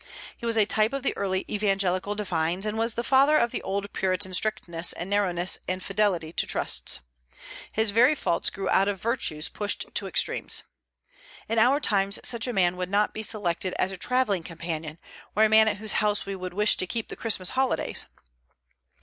[0.35, 3.61] He was a type of the early evangelical divines, and was the father of the
[3.61, 7.01] old Puritan strictness and narrowness and fidelity to trusts.
[7.71, 10.63] His very faults grew out of virtues pushed to extremes.
[11.47, 14.97] In our times such a man would not be selected as a travelling companion,
[15.35, 18.07] or a man at whose house we would wish to keep the Christmas holidays.